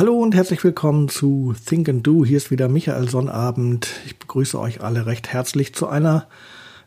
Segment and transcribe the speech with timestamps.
[0.00, 2.24] Hallo und herzlich willkommen zu Think and Do.
[2.24, 3.90] Hier ist wieder Michael Sonnabend.
[4.06, 6.26] Ich begrüße euch alle recht herzlich zu einer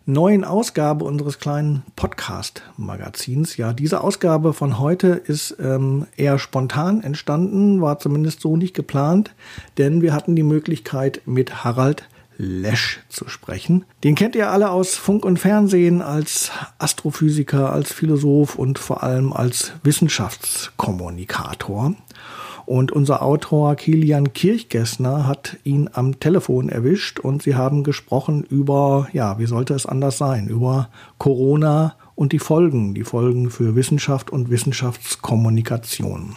[0.08, 3.56] neuen Ausgabe unseres kleinen Podcast-Magazins.
[3.56, 9.36] Ja, diese Ausgabe von heute ist ähm, eher spontan entstanden, war zumindest so nicht geplant,
[9.78, 13.86] denn wir hatten die Möglichkeit mit Harald Lesch zu sprechen.
[14.04, 16.50] Den kennt ihr alle aus Funk und Fernsehen als
[16.80, 21.94] Astrophysiker, als Philosoph und vor allem als Wissenschaftskommunikator.
[22.66, 29.08] Und unser Autor Kilian Kirchgessner hat ihn am Telefon erwischt und sie haben gesprochen über,
[29.12, 34.30] ja, wie sollte es anders sein, über Corona und die Folgen, die Folgen für Wissenschaft
[34.30, 36.36] und Wissenschaftskommunikation.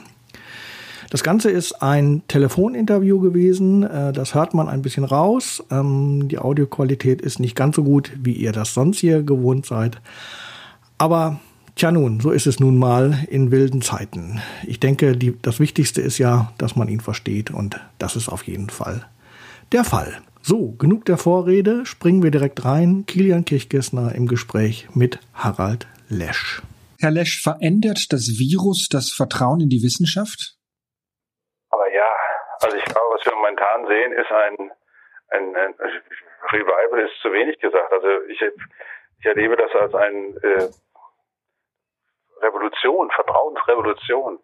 [1.11, 3.85] Das Ganze ist ein Telefoninterview gewesen.
[3.85, 5.63] Äh, das hört man ein bisschen raus.
[5.71, 10.01] Ähm, die Audioqualität ist nicht ganz so gut, wie ihr das sonst hier gewohnt seid.
[10.99, 11.39] Aber
[11.77, 14.41] Tja nun, so ist es nun mal in wilden Zeiten.
[14.67, 18.45] Ich denke, die, das Wichtigste ist ja, dass man ihn versteht und das ist auf
[18.45, 19.07] jeden Fall
[19.73, 20.23] der Fall.
[20.43, 23.05] So, genug der Vorrede, springen wir direkt rein.
[23.07, 26.63] Kilian Kirchgessner im Gespräch mit Harald Lesch.
[27.01, 30.57] Herr Lesch, verändert das Virus das Vertrauen in die Wissenschaft?
[31.71, 32.11] Aber ja,
[32.63, 34.71] also ich glaube, was wir momentan sehen, ist ein,
[35.35, 35.75] ein, ein
[36.53, 37.93] Revival ist zu wenig gesagt.
[37.93, 40.69] Also ich, ich erlebe das als ein äh,
[42.43, 44.39] Revolution, Vertrauensrevolution.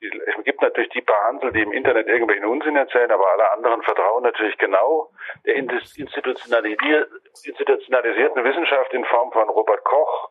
[0.00, 3.82] Es gibt natürlich die paar Hansel, die im Internet irgendwelchen Unsinn erzählen, aber alle anderen
[3.82, 5.10] vertrauen natürlich genau
[5.44, 10.30] der institutionalisierten Wissenschaft in Form von Robert Koch,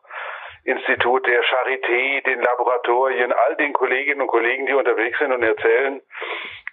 [0.64, 6.02] Institut der Charité, den Laboratorien, all den Kolleginnen und Kollegen, die unterwegs sind und erzählen,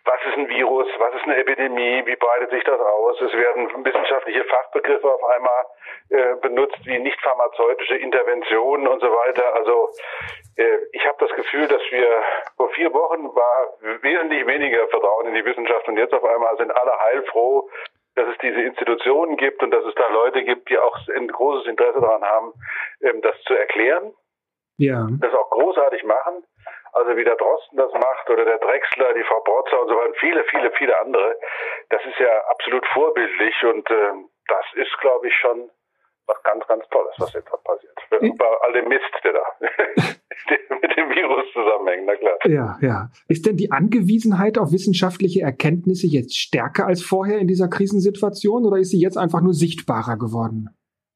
[0.08, 3.20] was ist ein Virus, was ist eine Epidemie, wie breitet sich das aus.
[3.22, 5.66] Es werden wissenschaftliche Fachbegriffe auf einmal
[6.10, 9.54] äh, benutzt wie nicht pharmazeutische Interventionen und so weiter.
[9.56, 9.90] Also
[10.56, 12.08] äh, ich habe das Gefühl, dass wir
[12.56, 16.72] vor vier Wochen war wesentlich weniger Vertrauen in die Wissenschaft und jetzt auf einmal sind
[16.72, 17.70] alle heilfroh,
[18.16, 21.68] dass es diese Institutionen gibt und dass es da Leute gibt, die auch ein großes
[21.68, 22.54] Interesse daran haben,
[23.02, 24.14] ähm, das zu erklären.
[24.78, 25.08] Ja.
[25.20, 26.44] Das auch großartig machen.
[26.94, 30.14] Also wie der Drosten das macht oder der Drechsler, die Frau Brotzer und so weiter,
[30.20, 31.36] viele, viele, viele andere.
[31.90, 34.12] Das ist ja absolut vorbildlich und äh,
[34.48, 35.70] das ist, glaube ich, schon
[36.28, 38.38] was ganz, ganz Tolles, was jetzt passiert.
[38.38, 39.44] Bei all dem Mist, der da
[40.82, 42.38] mit dem Virus zusammenhängt, na klar.
[42.46, 43.10] Ja, ja.
[43.28, 48.78] Ist denn die Angewiesenheit auf wissenschaftliche Erkenntnisse jetzt stärker als vorher in dieser Krisensituation oder
[48.78, 50.70] ist sie jetzt einfach nur sichtbarer geworden?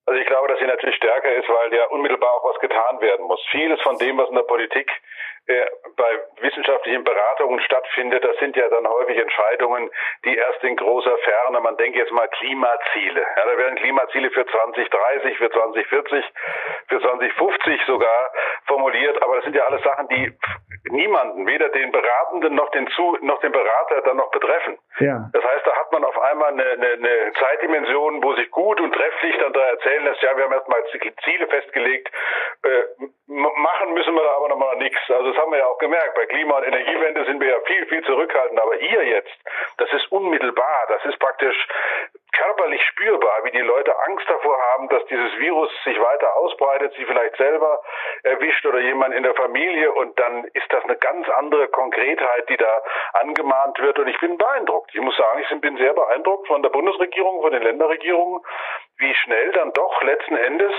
[0.06, 3.28] Also ich glaube, dass sie natürlich stärker ist, weil ja unmittelbar auch was getan werden
[3.28, 3.40] muss.
[3.52, 4.90] Vieles von dem, was in der Politik
[5.98, 9.90] bei wissenschaftlichen Beratungen stattfindet, das sind ja dann häufig Entscheidungen,
[10.24, 13.22] die erst in großer Ferne, man denkt jetzt mal Klimaziele.
[13.22, 16.26] Ja, da werden Klimaziele für 2030, für 2040,
[16.88, 18.32] für 2050 sogar
[18.66, 20.32] formuliert, aber das sind ja alles Sachen, die
[20.90, 24.78] niemanden, weder den Beratenden noch den Zu noch den Berater dann noch betreffen.
[25.00, 25.30] Ja.
[25.34, 28.94] Das heißt, da hat man auf einmal eine, eine, eine Zeitdimension, wo sich gut und
[28.94, 30.84] trefflich dann da erzählen lässt, ja, wir haben erstmal
[31.24, 32.10] Ziele festgelegt,
[32.64, 35.00] äh, machen müssen wir da aber nochmal nichts.
[35.10, 36.16] Also das haben wir ja auch gemerkt.
[36.16, 38.60] Bei Klima- und Energiewende sind wir ja viel, viel zurückhaltend.
[38.60, 39.32] Aber ihr jetzt,
[39.78, 40.86] das ist unmittelbar.
[40.90, 41.68] Das ist praktisch
[42.34, 47.06] körperlich spürbar, wie die Leute Angst davor haben, dass dieses Virus sich weiter ausbreitet, sie
[47.06, 47.82] vielleicht selber
[48.24, 49.92] erwischt oder jemand in der Familie.
[49.94, 52.82] Und dann ist das eine ganz andere Konkretheit, die da
[53.14, 54.00] angemahnt wird.
[54.00, 54.94] Und ich bin beeindruckt.
[54.94, 58.42] Ich muss sagen, ich bin sehr beeindruckt von der Bundesregierung, von den Länderregierungen,
[58.98, 60.74] wie schnell dann doch letzten Endes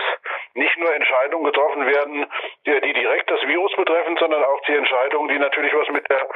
[0.55, 2.27] nicht nur Entscheidungen getroffen werden,
[2.67, 6.29] die, die direkt das Virus betreffen, sondern auch die Entscheidungen, die natürlich was mit der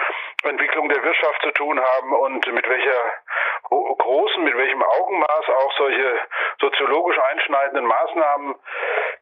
[0.45, 3.01] Entwicklung der Wirtschaft zu tun haben und mit welcher
[3.63, 6.19] großen, mit welchem Augenmaß auch solche
[6.61, 8.55] soziologisch einschneidenden Maßnahmen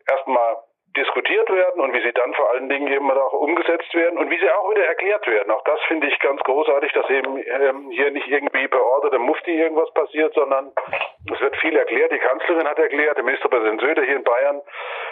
[0.09, 0.57] erstmal
[0.97, 4.39] diskutiert werden und wie sie dann vor allen Dingen eben auch umgesetzt werden und wie
[4.39, 5.51] sie auch wieder erklärt werden.
[5.51, 9.19] Auch das finde ich ganz großartig, dass eben ähm, hier nicht irgendwie bei Order der
[9.19, 10.73] Mufti irgendwas passiert, sondern
[11.33, 12.13] es wird viel erklärt.
[12.13, 14.63] Die Kanzlerin hat erklärt, der Ministerpräsident Söder hier in Bayern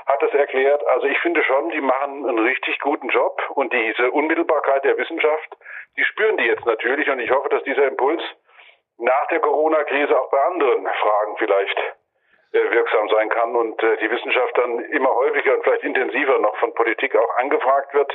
[0.07, 0.87] hat es erklärt.
[0.87, 5.57] Also ich finde schon, die machen einen richtig guten Job und diese Unmittelbarkeit der Wissenschaft,
[5.97, 8.23] die spüren die jetzt natürlich und ich hoffe, dass dieser Impuls
[8.99, 11.79] nach der Corona-Krise auch bei anderen Fragen vielleicht
[12.53, 16.75] wirksam sein kann und äh, die Wissenschaft dann immer häufiger und vielleicht intensiver noch von
[16.75, 18.13] Politik auch angefragt wird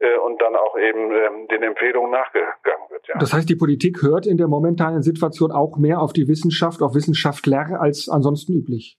[0.00, 3.06] äh, und dann auch eben ähm, den Empfehlungen nachgegangen wird.
[3.08, 3.18] Ja.
[3.18, 6.94] Das heißt, die Politik hört in der momentanen Situation auch mehr auf die Wissenschaft, auf
[6.94, 8.98] Wissenschaftler als ansonsten üblich.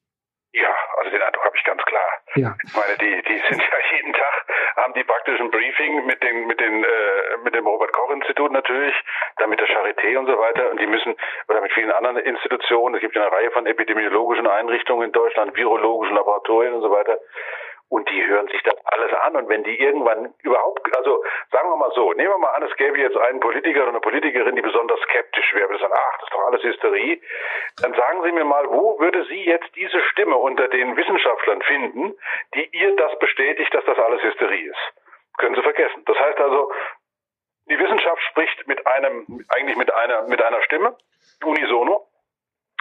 [0.53, 2.09] Ja, also den Eindruck habe ich ganz klar.
[2.35, 2.55] Ja.
[2.65, 4.43] Ich meine, die, die sind ja jeden Tag
[4.75, 7.92] haben die praktisch ein Briefing mit den mit den äh, mit dem Robert
[8.23, 8.95] Institut natürlich,
[9.37, 11.15] dann mit der Charité und so weiter und die müssen
[11.49, 12.95] oder mit vielen anderen Institutionen.
[12.95, 17.17] Es gibt ja eine Reihe von epidemiologischen Einrichtungen in Deutschland, virologischen Laboratorien und so weiter.
[17.93, 19.35] und die hören sich das alles an.
[19.35, 22.75] Und wenn die irgendwann überhaupt, also sagen wir mal so, nehmen wir mal an, es
[22.75, 26.27] gäbe jetzt einen Politiker oder eine Politikerin, die besonders skeptisch wäre, würde sagen, ach, das
[26.27, 27.21] ist doch alles Hysterie.
[27.83, 32.15] Dann sagen Sie mir mal, wo würde sie jetzt diese Stimme unter den Wissenschaftlern finden,
[32.55, 34.93] die ihr das bestätigt, dass das alles Hysterie ist?
[35.37, 36.03] Können Sie vergessen.
[36.05, 36.71] Das heißt also,
[37.69, 40.97] die Wissenschaft spricht mit einem, eigentlich mit einer, mit einer Stimme,
[41.43, 42.07] unisono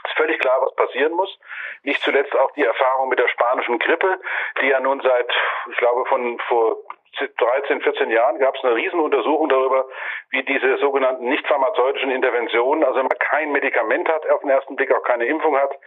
[0.05, 1.38] ist völlig klar, was passieren muss.
[1.82, 4.20] Nicht zuletzt auch die Erfahrung mit der spanischen Grippe,
[4.61, 5.31] die ja nun seit,
[5.70, 6.76] ich glaube, von vor
[7.19, 9.87] 13, 14 Jahren gab es eine Riesenuntersuchung darüber,
[10.31, 14.76] wie diese sogenannten nicht pharmazeutischen Interventionen, also wenn man kein Medikament hat, auf den ersten
[14.76, 15.78] Blick auch keine Impfung hat,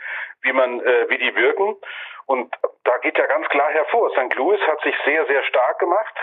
[0.43, 1.75] wie man, äh, wie die wirken.
[2.27, 4.35] Und da geht ja ganz klar hervor, St.
[4.35, 6.15] Louis hat sich sehr, sehr stark gemacht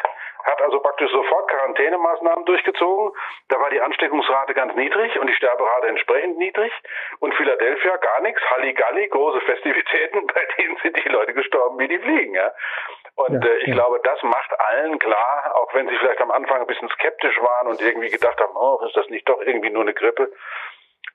[0.44, 3.12] hat also praktisch sofort Quarantänemaßnahmen durchgezogen.
[3.48, 6.72] Da war die Ansteckungsrate ganz niedrig und die Sterberate entsprechend niedrig.
[7.20, 11.98] Und Philadelphia gar nichts, Halligalli, große Festivitäten, bei denen sind die Leute gestorben wie die
[11.98, 12.34] Fliegen.
[12.34, 12.52] Ja?
[13.14, 13.74] Und ja, äh, ich ja.
[13.74, 17.68] glaube, das macht allen klar, auch wenn sie vielleicht am Anfang ein bisschen skeptisch waren
[17.68, 20.32] und irgendwie gedacht haben, oh, ist das nicht doch irgendwie nur eine Grippe,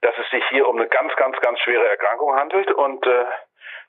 [0.01, 3.25] dass es sich hier um eine ganz, ganz, ganz schwere Erkrankung handelt und äh,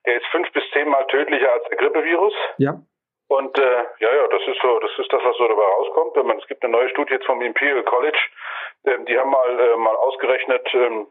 [0.06, 2.35] der ist fünf bis zehnmal tödlicher als der Grippevirus.
[2.56, 2.81] Ja.
[3.29, 6.17] Und äh, ja, ja, das ist so, das ist das, was so dabei rauskommt.
[6.17, 8.19] Wenn man, es gibt eine neue Studie jetzt vom Imperial College,
[8.87, 11.07] ähm, die haben mal äh, mal ausgerechnet, ähm,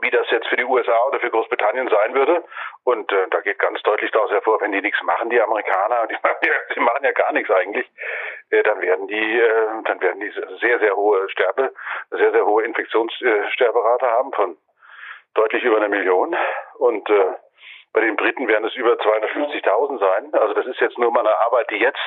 [0.00, 2.42] wie das jetzt für die USA oder für Großbritannien sein würde.
[2.84, 6.16] Und äh, da geht ganz deutlich daraus hervor, wenn die nichts machen, die Amerikaner, die
[6.22, 7.86] machen ja, die machen ja gar nichts eigentlich,
[8.50, 11.72] äh, dann werden die, äh, dann werden die sehr, sehr hohe Sterbe,
[12.10, 14.56] sehr, sehr hohe Infektionssterberate haben von
[15.34, 16.36] deutlich über einer Million.
[16.78, 17.34] Und äh,
[17.94, 20.34] bei den Briten werden es über 250.000 sein.
[20.34, 22.02] Also das ist jetzt nur mal eine Arbeit, die jetzt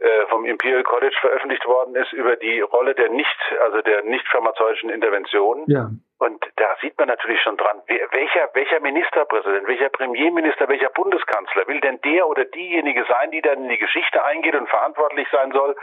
[0.00, 4.26] äh, vom Imperial College veröffentlicht worden ist über die Rolle der nicht, also der nicht
[4.28, 5.62] pharmazeutischen Intervention.
[5.68, 5.88] Ja.
[6.18, 11.80] Und da sieht man natürlich schon dran, welcher, welcher Ministerpräsident, welcher Premierminister, welcher Bundeskanzler will
[11.80, 15.76] denn der oder diejenige sein, die dann in die Geschichte eingeht und verantwortlich sein soll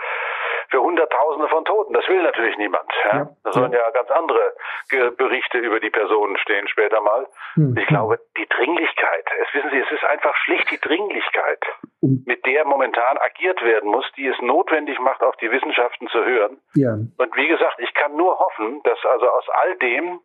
[0.74, 1.94] für Hunderttausende von Toten?
[1.94, 2.90] Das will natürlich niemand.
[3.06, 3.18] Ja?
[3.18, 3.30] ja.
[3.44, 4.54] Da sollen ja ganz andere
[5.18, 7.28] Berichte über die Personen stehen später mal.
[7.54, 7.78] Hm.
[7.78, 11.64] Ich glaube, die Dringlichkeit, es wissen Sie, es ist einfach schlicht die Dringlichkeit,
[12.02, 16.58] mit der momentan agiert werden muss, die es notwendig macht, auf die Wissenschaften zu hören.
[16.74, 16.94] Ja.
[16.94, 20.20] Und wie gesagt, ich kann nur hoffen, dass also aus all dem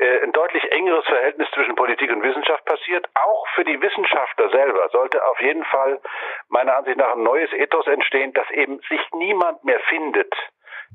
[0.00, 3.08] ein deutlich engeres Verhältnis zwischen Politik und Wissenschaft passiert.
[3.14, 6.00] Auch für die Wissenschaftler selber sollte auf jeden Fall
[6.48, 10.32] meiner Ansicht nach ein neues Ethos entstehen, dass eben sich niemand mehr findet,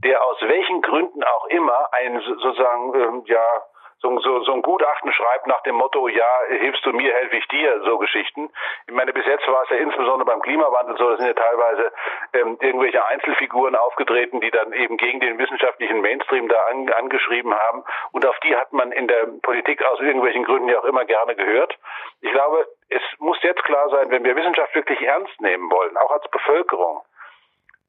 [0.04, 3.64] der aus welchen Gründen auch immer ein sozusagen ähm, ja
[4.04, 7.48] so, so, so ein Gutachten schreibt nach dem Motto, ja, hilfst du mir, helfe ich
[7.48, 8.52] dir, so Geschichten.
[8.88, 11.92] Ich meine, bis jetzt war es ja insbesondere beim Klimawandel so, da sind ja teilweise
[12.34, 17.84] ähm, irgendwelche Einzelfiguren aufgetreten, die dann eben gegen den wissenschaftlichen Mainstream da an, angeschrieben haben.
[18.12, 21.36] Und auf die hat man in der Politik aus irgendwelchen Gründen ja auch immer gerne
[21.36, 21.78] gehört.
[22.20, 26.12] Ich glaube, es muss jetzt klar sein, wenn wir Wissenschaft wirklich ernst nehmen wollen, auch
[26.12, 27.02] als Bevölkerung,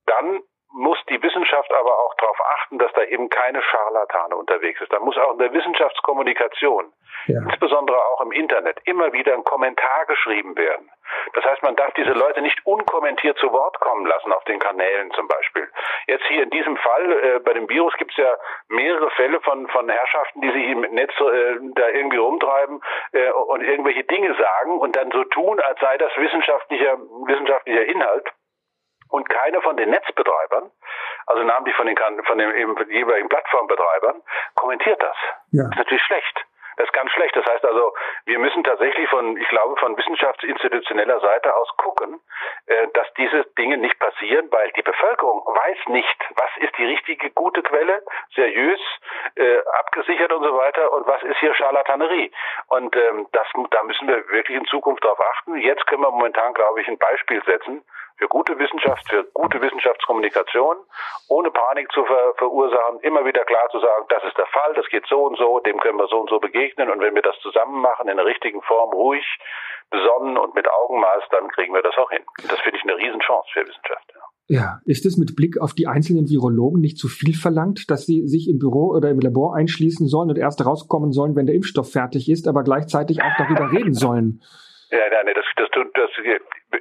[0.07, 0.43] dann
[0.75, 4.93] muss die Wissenschaft aber auch darauf achten, dass da eben keine Scharlatane unterwegs ist.
[4.93, 6.93] Da muss auch in der Wissenschaftskommunikation,
[7.27, 7.41] ja.
[7.43, 10.91] insbesondere auch im Internet, immer wieder ein Kommentar geschrieben werden.
[11.35, 15.13] Das heißt, man darf diese Leute nicht unkommentiert zu Wort kommen lassen auf den Kanälen
[15.13, 15.69] zum Beispiel.
[16.09, 18.37] Jetzt hier in diesem Fall, äh, bei dem Virus gibt es ja
[18.69, 22.83] mehrere Fälle von, von Herrschaften, die sich im Netz äh, da irgendwie rumtreiben
[23.13, 28.29] äh, und irgendwelche Dinge sagen und dann so tun, als sei das wissenschaftlicher, wissenschaftlicher Inhalt.
[29.15, 30.73] Und keiner von den Netzbetreibern,
[31.27, 32.51] also namentlich von den, von den
[32.91, 34.21] jeweiligen Plattformbetreibern,
[34.57, 35.17] kommentiert das.
[35.53, 35.63] Ja.
[35.63, 36.45] Das ist natürlich schlecht.
[36.77, 37.37] Das ist ganz schlecht.
[37.37, 37.95] Das heißt also,
[38.25, 42.19] wir müssen tatsächlich von, ich glaube, von wissenschaftsinstitutioneller Seite aus gucken,
[42.67, 47.31] äh, dass diese Dinge nicht passieren, weil die Bevölkerung weiß nicht, was ist die richtige
[47.31, 48.03] gute Quelle,
[48.35, 48.81] seriös,
[49.37, 52.33] äh, abgesichert und so weiter und was ist hier Charlatanerie.
[52.67, 55.55] Und ähm, das, da müssen wir wirklich in Zukunft darauf achten.
[55.59, 57.85] Jetzt können wir momentan, glaube ich, ein Beispiel setzen
[58.17, 60.77] für gute Wissenschaft, für gute Wissenschaftskommunikation,
[61.29, 64.87] ohne Panik zu ver verursachen, immer wieder klar zu sagen, das ist der Fall, das
[64.89, 67.39] geht so und so, dem können wir so und so begegnen und wenn wir das
[67.41, 69.25] zusammen machen, in der richtigen Form, ruhig,
[69.91, 72.23] besonnen und mit Augenmaß, dann kriegen wir das auch hin.
[72.43, 74.13] Und das finde ich eine Riesenchance für Wissenschaft.
[74.15, 74.21] Ja.
[74.47, 78.29] Ja, ist es mit Blick auf die einzelnen Virologen nicht zu viel verlangt, dass sie
[78.29, 81.91] sich im Büro oder im Labor einschließen sollen und erst rauskommen sollen, wenn der Impfstoff
[81.91, 84.43] fertig ist, aber gleichzeitig auch darüber reden sollen?
[84.91, 86.11] Ja, nein, das, das, das,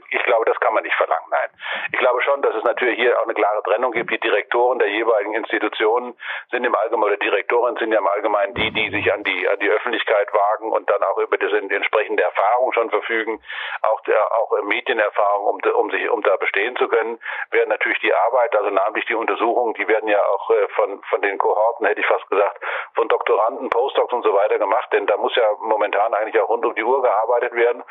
[0.09, 1.49] ich glaube, das kann man nicht verlangen, nein.
[1.91, 4.11] Ich glaube schon, dass es natürlich hier auch eine klare Trennung gibt.
[4.11, 6.15] Die Direktoren der jeweiligen Institutionen
[6.51, 9.59] sind im Allgemeinen, oder Direktoren sind ja im Allgemeinen die, die sich an die, an
[9.59, 13.41] die Öffentlichkeit wagen und dann auch über diese entsprechende Erfahrung schon verfügen,
[13.81, 17.19] auch, der, auch Medienerfahrung, um, um sich, um da bestehen zu können,
[17.51, 21.21] während natürlich die Arbeit, also namentlich die Untersuchungen, die werden ja auch äh, von, von
[21.21, 22.59] den Kohorten, hätte ich fast gesagt,
[22.95, 26.65] von Doktoranden, Postdocs und so weiter gemacht, denn da muss ja momentan eigentlich auch rund
[26.65, 27.83] um die Uhr gearbeitet werden.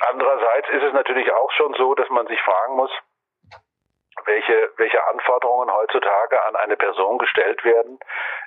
[0.00, 2.90] Andererseits ist es natürlich auch schon so, dass man sich fragen muss,
[4.24, 7.98] welche, welche Anforderungen heutzutage an eine Person gestellt werden,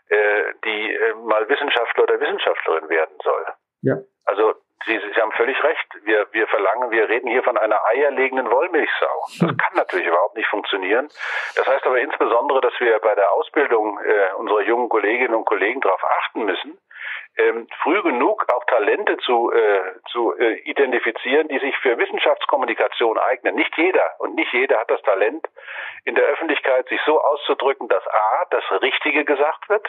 [0.10, 3.46] äh, die äh, mal Wissenschaftler oder Wissenschaftlerin werden soll.
[3.82, 3.98] Ja.
[4.26, 5.88] Also Sie, Sie haben völlig recht.
[6.04, 9.26] Wir, wir verlangen, wir reden hier von einer eierlegenden Wollmilchsau.
[9.40, 11.10] Das kann natürlich überhaupt nicht funktionieren.
[11.56, 15.82] Das heißt aber insbesondere, dass wir bei der Ausbildung äh, unserer jungen Kolleginnen und Kollegen
[15.82, 16.78] darauf achten müssen,
[17.40, 19.82] ähm, früh genug auch Talente zu, äh,
[20.12, 23.56] zu äh, identifizieren, die sich für Wissenschaftskommunikation eignen.
[23.56, 25.48] Nicht jeder und nicht jeder hat das Talent,
[26.06, 29.88] in der Öffentlichkeit sich so auszudrücken, dass A, das Richtige gesagt wird,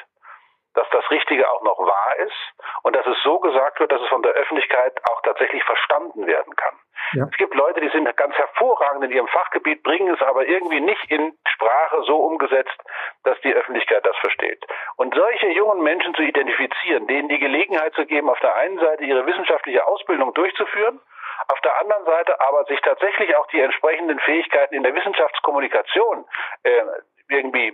[0.75, 4.09] dass das Richtige auch noch wahr ist und dass es so gesagt wird, dass es
[4.09, 6.75] von der Öffentlichkeit auch tatsächlich verstanden werden kann.
[7.13, 7.27] Ja.
[7.31, 11.11] Es gibt Leute, die sind ganz hervorragend in ihrem Fachgebiet, bringen es aber irgendwie nicht
[11.11, 12.77] in Sprache so umgesetzt,
[13.25, 14.65] dass die Öffentlichkeit das versteht.
[14.97, 19.05] Und solche jungen Menschen zu identifizieren, denen die Gelegenheit zu geben, auf der einen Seite
[19.05, 21.01] ihre wissenschaftliche Ausbildung durchzuführen,
[21.49, 26.25] auf der anderen Seite aber sich tatsächlich auch die entsprechenden Fähigkeiten in der Wissenschaftskommunikation
[26.63, 26.83] äh,
[27.29, 27.73] irgendwie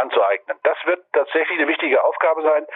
[0.00, 0.58] anzueignen.
[0.62, 2.66] Das wird tatsächlich eine wichtige Aufgabe sein.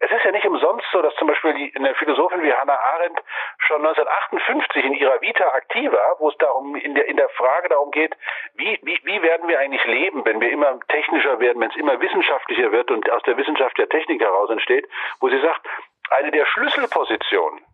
[0.00, 3.20] Es ist ja nicht umsonst so, dass zum Beispiel die, eine Philosophin wie Hannah Arendt
[3.58, 7.68] schon 1958 in ihrer Vita aktiv war, wo es darum in der, in der Frage
[7.68, 8.14] darum geht,
[8.54, 12.00] wie, wie, wie werden wir eigentlich leben, wenn wir immer technischer werden, wenn es immer
[12.00, 14.88] wissenschaftlicher wird und aus der Wissenschaft der Technik heraus entsteht,
[15.20, 15.66] wo sie sagt,
[16.10, 17.64] eine der Schlüsselpositionen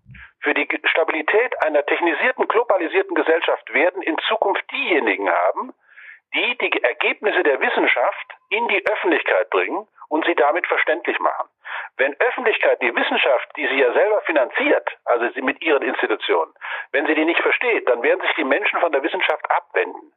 [0.41, 5.75] für die Stabilität einer technisierten, globalisierten Gesellschaft werden in Zukunft diejenigen haben,
[6.35, 11.49] die die Ergebnisse der Wissenschaft in die Öffentlichkeit bringen und sie damit verständlich machen.
[11.97, 16.53] Wenn Öffentlichkeit die Wissenschaft, die sie ja selber finanziert, also sie mit ihren Institutionen,
[16.93, 20.13] wenn sie die nicht versteht, dann werden sich die Menschen von der Wissenschaft abwenden.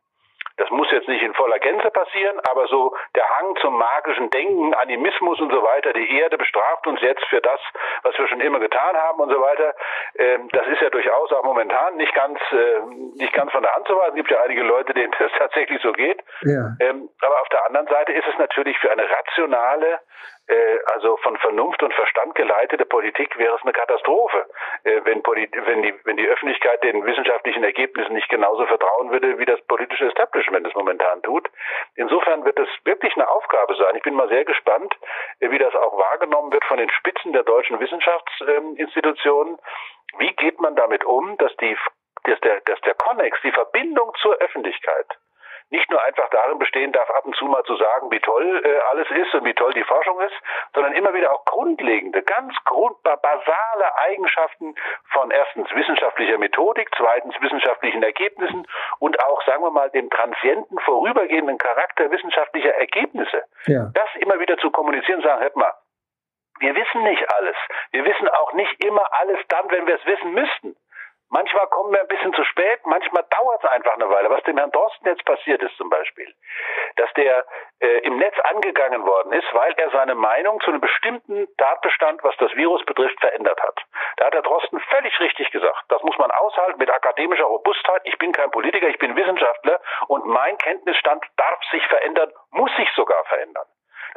[0.62, 4.76] Das muss jetzt nicht in voller Gänze passieren, aber so der Hang zum magischen Denken,
[4.76, 7.60] Animismus und so weiter, die Erde bestraft uns jetzt für das,
[8.04, 9.74] was wir schon immer getan haben und so weiter.
[10.20, 12.80] Ähm, das ist ja durchaus auch momentan nicht ganz, äh,
[13.16, 14.10] nicht ganz von der Hand zu weisen.
[14.10, 16.22] Es gibt ja einige Leute, denen das tatsächlich so geht.
[16.44, 16.76] Ja.
[16.80, 17.01] Ähm,
[17.52, 20.00] der anderen Seite ist es natürlich für eine rationale,
[20.48, 24.46] äh, also von Vernunft und Verstand geleitete Politik wäre es eine Katastrophe,
[24.84, 29.46] äh, wenn, wenn, die, wenn die Öffentlichkeit den wissenschaftlichen Ergebnissen nicht genauso vertrauen würde, wie
[29.46, 31.50] das politische Establishment es momentan tut.
[31.96, 33.96] Insofern wird es wirklich eine Aufgabe sein.
[33.96, 34.96] Ich bin mal sehr gespannt,
[35.40, 39.58] äh, wie das auch wahrgenommen wird von den Spitzen der deutschen Wissenschaftsinstitutionen.
[40.18, 41.78] Wie geht man damit um, dass die
[42.24, 45.08] dass der, dass der Connex, die Verbindung zur Öffentlichkeit,
[45.72, 48.80] nicht nur einfach darin bestehen darf, ab und zu mal zu sagen, wie toll äh,
[48.92, 50.36] alles ist und wie toll die Forschung ist,
[50.74, 54.76] sondern immer wieder auch grundlegende, ganz grund basale Eigenschaften
[55.12, 58.68] von erstens wissenschaftlicher Methodik, zweitens wissenschaftlichen Ergebnissen
[59.00, 63.44] und auch, sagen wir mal, dem transienten, vorübergehenden Charakter wissenschaftlicher Ergebnisse.
[63.66, 63.90] Ja.
[63.94, 65.74] Das immer wieder zu kommunizieren, sagen, hört mal,
[66.60, 67.56] wir wissen nicht alles.
[67.92, 70.76] Wir wissen auch nicht immer alles dann, wenn wir es wissen müssten.
[71.34, 74.30] Manchmal kommen wir ein bisschen zu spät, manchmal dauert es einfach eine Weile.
[74.30, 76.28] Was dem Herrn Drosten jetzt passiert ist zum Beispiel,
[76.98, 77.46] dass der
[77.80, 82.36] äh, im Netz angegangen worden ist, weil er seine Meinung zu einem bestimmten Tatbestand, was
[82.36, 83.80] das Virus betrifft, verändert hat.
[84.18, 85.86] Da hat der Drosten völlig richtig gesagt.
[85.88, 88.02] Das muss man aushalten mit akademischer Robustheit.
[88.04, 92.90] Ich bin kein Politiker, ich bin Wissenschaftler und mein Kenntnisstand darf sich verändern, muss sich
[92.94, 93.71] sogar verändern.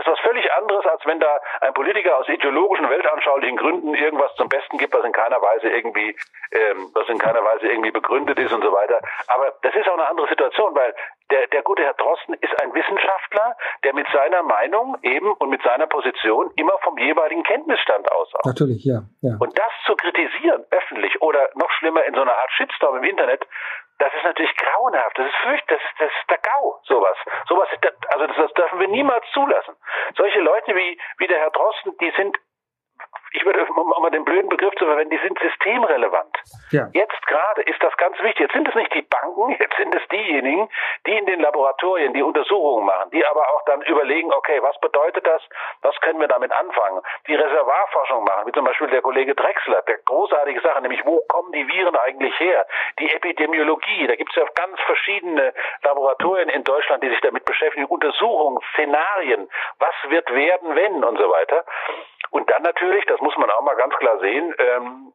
[0.05, 4.35] Das ist was völlig anderes, als wenn da ein Politiker aus ideologischen, weltanschaulichen Gründen irgendwas
[4.37, 6.15] zum Besten gibt, was in keiner Weise irgendwie,
[6.53, 9.01] ähm, was in keiner Weise irgendwie begründet ist und so weiter.
[9.29, 10.95] Aber das ist auch eine andere Situation, weil
[11.31, 15.63] der, der gute Herr Drosten ist ein Wissenschaftler, der mit seiner Meinung eben und mit
[15.63, 18.31] seiner Position immer vom jeweiligen Kenntnisstand aus.
[18.45, 19.37] Natürlich, ja, ja.
[19.41, 23.47] Und das zu kritisieren, öffentlich oder noch schlimmer in so einer Art Shitstorm im Internet,
[24.05, 25.19] das ist natürlich grauenhaft.
[25.19, 27.17] Das ist fürcht, das ist, das ist der GAU, sowas.
[27.49, 27.69] Sowas,
[28.09, 29.75] also das, das dürfen wir niemals zulassen.
[30.17, 32.37] Solche Leute wie, wie der Herr Drosten, die sind
[33.35, 36.39] ich würde, um mal den blöden Begriff zu verwenden, die sind systemrelevant.
[36.71, 36.89] Ja.
[36.93, 38.41] Jetzt gerade ist das ganz wichtig.
[38.41, 40.69] Jetzt sind es nicht die Banken, jetzt sind es diejenigen,
[41.07, 45.27] die in den Laboratorien die Untersuchungen machen, die aber auch dann überlegen, okay, was bedeutet
[45.27, 45.43] das,
[45.83, 49.99] was können wir damit anfangen, die Reservarforschung machen, wie zum Beispiel der Kollege Drexler, der
[49.99, 52.67] großartige Sache, nämlich wo kommen die Viren eigentlich her,
[53.01, 57.87] die Epidemiologie, da gibt es ja ganz verschiedene Laboratorien in Deutschland, die sich damit beschäftigen,
[57.87, 59.49] Untersuchungen, Szenarien,
[59.81, 61.65] was wird werden, wenn und so weiter.
[62.35, 65.13] Und dann natürlich, das muss man auch mal ganz klar sehen, ähm,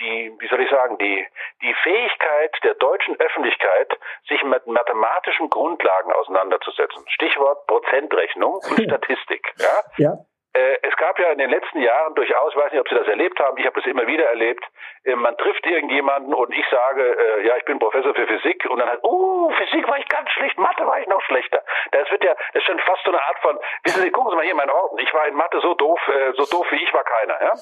[0.00, 1.26] die, wie soll ich sagen, die,
[1.60, 3.92] die Fähigkeit der deutschen Öffentlichkeit,
[4.26, 7.04] sich mit mathematischen Grundlagen auseinanderzusetzen.
[7.08, 9.52] Stichwort Prozentrechnung und Statistik.
[9.58, 9.82] Ja?
[9.98, 10.12] ja.
[10.54, 13.08] Äh, es gab ja in den letzten Jahren durchaus, ich weiß nicht, ob Sie das
[13.08, 14.64] erlebt haben, ich habe das immer wieder erlebt,
[15.02, 18.78] äh, man trifft irgendjemanden und ich sage, äh, ja, ich bin Professor für Physik und
[18.78, 21.60] dann halt, oh, Physik war ich ganz schlecht, Mathe war ich noch schlechter.
[21.90, 24.36] Das wird ja, das ist schon fast so eine Art von, wissen Sie, gucken Sie
[24.36, 26.00] mal hier meinen Orden, ich war in Mathe so doof,
[26.34, 27.52] so doof wie ich war keiner, ja.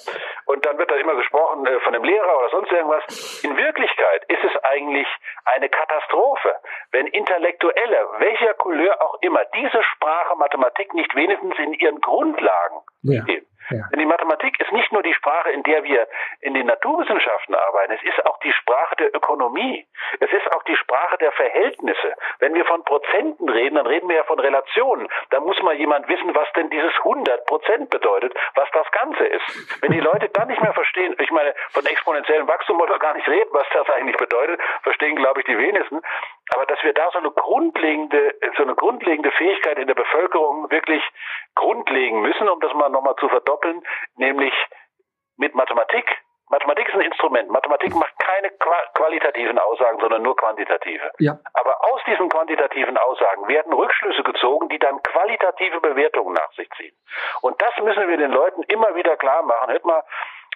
[0.44, 3.42] Und dann wird da immer gesprochen von einem Lehrer oder sonst irgendwas.
[3.42, 5.08] In Wirklichkeit ist es eigentlich
[5.46, 6.56] eine Katastrophe,
[6.90, 13.24] wenn Intellektuelle, welcher Couleur auch immer, diese Sprache Mathematik nicht wenigstens in ihren Grundlagen ja.
[13.70, 13.88] Ja.
[13.90, 16.06] Denn die Mathematik ist nicht nur die Sprache, in der wir
[16.40, 19.86] in den Naturwissenschaften arbeiten, es ist auch die Sprache der Ökonomie.
[20.20, 22.14] Es ist auch die Sprache der Verhältnisse.
[22.38, 25.08] Wenn wir von Prozenten reden, dann reden wir ja von Relationen.
[25.30, 29.82] Da muss mal jemand wissen, was denn dieses 100 Prozent bedeutet, was das Ganze ist.
[29.82, 33.14] Wenn die Leute dann nicht mehr verstehen, ich meine, von exponentiellem Wachstum wollen wir gar
[33.14, 36.00] nicht reden, was das eigentlich bedeutet, verstehen, glaube ich, die wenigsten.
[36.54, 41.02] Aber dass wir da so eine grundlegende, so eine grundlegende Fähigkeit in der Bevölkerung wirklich
[41.54, 43.82] grundlegen müssen, um das mal nochmal zu verdoppeln,
[44.16, 44.52] nämlich
[45.36, 46.04] mit Mathematik.
[46.50, 47.48] Mathematik ist ein Instrument.
[47.48, 48.50] Mathematik macht keine
[48.94, 51.10] qualitativen Aussagen, sondern nur quantitative.
[51.18, 51.38] Ja.
[51.54, 56.94] Aber aus diesen quantitativen Aussagen werden Rückschlüsse gezogen, die dann qualitative Bewertungen nach sich ziehen.
[57.40, 59.70] Und das müssen wir den Leuten immer wieder klar machen.
[59.70, 60.02] Hört mal,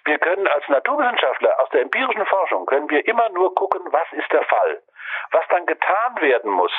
[0.05, 4.31] wir können als Naturwissenschaftler aus der empirischen Forschung können wir immer nur gucken, was ist
[4.31, 4.83] der Fall.
[5.31, 6.73] Was dann getan werden muss,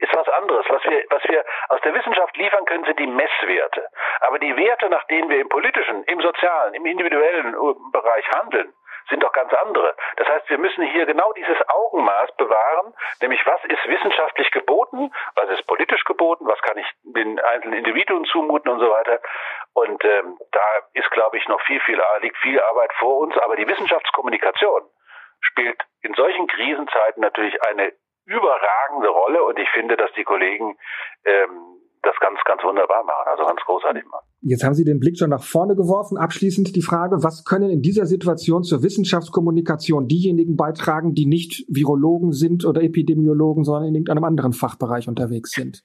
[0.00, 0.66] ist was anderes.
[0.68, 3.86] Was wir, was wir aus der Wissenschaft liefern können, sind die Messwerte.
[4.20, 7.54] Aber die Werte, nach denen wir im politischen, im sozialen, im individuellen
[7.92, 8.72] Bereich handeln,
[9.08, 9.94] sind doch ganz andere.
[10.16, 15.50] Das heißt, wir müssen hier genau dieses Augenmaß bewahren, nämlich was ist wissenschaftlich geboten, was
[15.50, 19.20] ist politisch geboten, was kann ich den einzelnen Individuen zumuten und so weiter.
[19.74, 20.62] Und ähm, da
[20.94, 23.36] ist, glaube ich, noch viel, viel, liegt viel Arbeit vor uns.
[23.38, 24.82] Aber die Wissenschaftskommunikation
[25.40, 27.92] spielt in solchen Krisenzeiten natürlich eine
[28.26, 30.76] überragende Rolle und ich finde, dass die Kollegen
[31.24, 34.24] ähm, das ganz, ganz wunderbar machen, also ganz großartig machen.
[34.40, 36.16] Jetzt haben Sie den Blick schon nach vorne geworfen.
[36.16, 42.32] Abschließend die Frage, was können in dieser Situation zur Wissenschaftskommunikation diejenigen beitragen, die nicht Virologen
[42.32, 45.82] sind oder Epidemiologen, sondern in irgendeinem anderen Fachbereich unterwegs sind?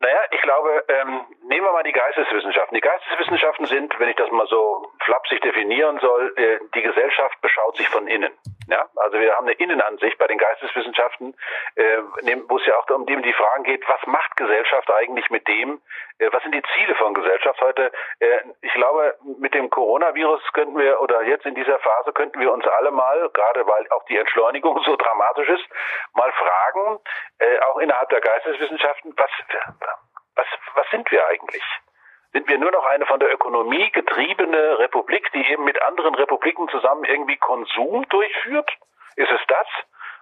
[0.00, 2.74] Naja, ich glaube, ähm, nehmen wir mal die Geisteswissenschaften.
[2.74, 7.76] Die Geisteswissenschaften sind, wenn ich das mal so flapsig definieren soll, äh, die Gesellschaft beschaut
[7.76, 8.32] sich von innen.
[8.68, 11.36] Ja, also wir haben eine Innenansicht bei den Geisteswissenschaften,
[11.76, 11.98] äh,
[12.48, 15.80] wo es ja auch um die Fragen geht, was macht Gesellschaft eigentlich mit dem,
[16.18, 17.92] äh, was sind die Ziele von Gesellschaft heute?
[18.18, 22.52] Äh, ich glaube, mit dem Coronavirus könnten wir, oder jetzt in dieser Phase könnten wir
[22.52, 25.66] uns alle mal, gerade weil auch die Entschleunigung so dramatisch ist,
[26.14, 26.98] mal fragen,
[27.38, 29.30] äh, auch innerhalb der Geisteswissenschaften, was,
[30.34, 31.62] was, was sind wir eigentlich?
[32.32, 36.68] Sind wir nur noch eine von der Ökonomie getriebene Republik, die eben mit anderen Republiken
[36.68, 38.70] zusammen irgendwie Konsum durchführt?
[39.16, 39.66] Ist es das?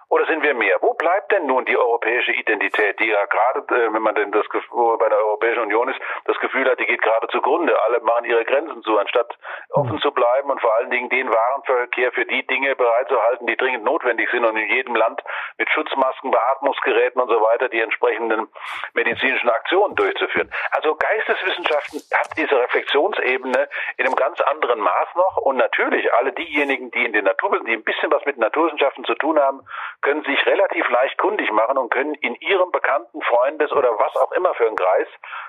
[0.09, 0.77] Oder sind wir mehr?
[0.81, 4.45] Wo bleibt denn nun die europäische Identität, die ja gerade, äh, wenn man denn das
[4.49, 7.79] bei der Europäischen Union ist, das Gefühl hat, die geht gerade zugrunde.
[7.83, 9.37] Alle machen ihre Grenzen zu, anstatt
[9.69, 10.01] offen mhm.
[10.01, 14.29] zu bleiben und vor allen Dingen den Warenverkehr für die Dinge bereitzuhalten, die dringend notwendig
[14.31, 15.21] sind und in jedem Land
[15.59, 18.47] mit Schutzmasken, Beatmungsgeräten und so weiter die entsprechenden
[18.93, 20.51] medizinischen Aktionen durchzuführen.
[20.71, 26.89] Also Geisteswissenschaften hat diese Reflexionsebene in einem ganz anderen Maß noch und natürlich alle diejenigen,
[26.91, 29.61] die in den Naturwissenschaften, die ein bisschen was mit Naturwissenschaften zu tun haben,
[30.01, 34.31] können sich relativ leicht kundig machen und können in ihrem bekannten Freundes oder was auch
[34.31, 35.07] immer für einen Kreis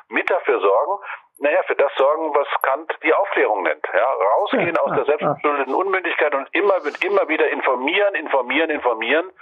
[0.09, 0.99] mit dafür sorgen,
[1.39, 3.87] naja, für das sorgen, was Kant die Aufklärung nennt.
[3.93, 9.33] Ja, rausgehen aus der selbstverschuldeten Unmündigkeit und immer, immer wieder informieren, informieren, informieren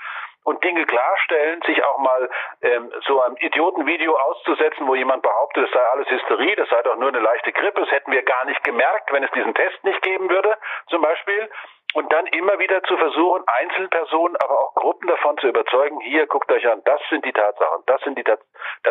[0.44, 2.30] und Dinge klarstellen, sich auch mal
[2.62, 6.96] ähm, so ein Idiotenvideo auszusetzen, wo jemand behauptet, es sei alles Hysterie, das sei doch
[6.96, 10.00] nur eine leichte Grippe, das hätten wir gar nicht gemerkt, wenn es diesen Test nicht
[10.02, 10.56] geben würde,
[10.88, 11.50] zum Beispiel
[11.94, 16.50] und dann immer wieder zu versuchen, Einzelpersonen, aber auch Gruppen davon zu überzeugen, hier guckt
[16.52, 18.38] euch an, das sind die Tatsachen, das sind die das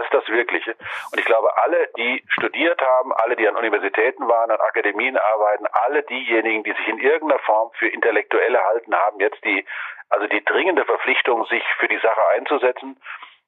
[0.04, 0.72] ist das Wirkliche.
[1.12, 5.66] Und ich glaube, alle, die studiert haben, alle, die an Universitäten waren, an Akademien arbeiten,
[5.86, 9.66] alle diejenigen, die sich in irgendeiner Form für Intellektuelle halten, haben jetzt die,
[10.10, 13.00] also die dringende Verpflichtung, sich für die Sache einzusetzen.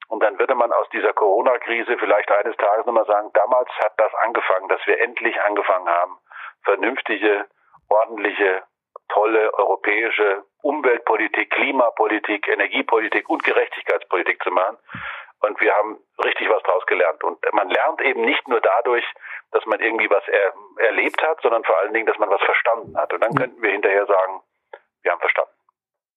[0.08, 4.14] Und dann würde man aus dieser Corona-Krise vielleicht eines Tages nochmal sagen, damals hat das
[4.14, 6.18] angefangen, dass wir endlich angefangen haben,
[6.64, 7.46] vernünftige,
[7.88, 8.62] ordentliche
[9.12, 14.76] tolle europäische Umweltpolitik, Klimapolitik, Energiepolitik und Gerechtigkeitspolitik zu machen.
[15.40, 17.22] Und wir haben richtig was draus gelernt.
[17.24, 19.04] Und man lernt eben nicht nur dadurch,
[19.52, 20.52] dass man irgendwie was er,
[20.84, 23.12] erlebt hat, sondern vor allen Dingen, dass man was verstanden hat.
[23.12, 24.42] Und dann könnten wir hinterher sagen,
[25.02, 25.52] wir haben verstanden.